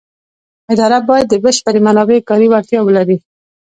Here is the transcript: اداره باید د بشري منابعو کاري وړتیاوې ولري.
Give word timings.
اداره 0.73 0.97
باید 1.09 1.27
د 1.29 1.33
بشري 1.43 1.79
منابعو 1.87 2.25
کاري 2.29 2.47
وړتیاوې 2.49 2.85
ولري. 2.85 3.17